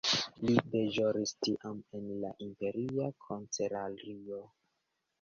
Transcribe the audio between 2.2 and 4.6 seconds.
la imperia kancelario.